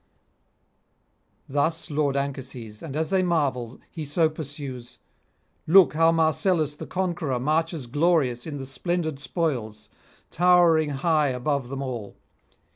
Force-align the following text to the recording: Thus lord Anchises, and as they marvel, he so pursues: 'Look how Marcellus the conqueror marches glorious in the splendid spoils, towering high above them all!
Thus 1.47 1.91
lord 1.91 2.17
Anchises, 2.17 2.81
and 2.81 2.95
as 2.95 3.11
they 3.11 3.21
marvel, 3.21 3.79
he 3.91 4.03
so 4.03 4.29
pursues: 4.31 4.97
'Look 5.67 5.93
how 5.93 6.11
Marcellus 6.11 6.73
the 6.73 6.87
conqueror 6.87 7.39
marches 7.39 7.85
glorious 7.85 8.47
in 8.47 8.57
the 8.57 8.65
splendid 8.65 9.19
spoils, 9.19 9.89
towering 10.31 10.89
high 10.89 11.27
above 11.27 11.69
them 11.69 11.83
all! 11.83 12.17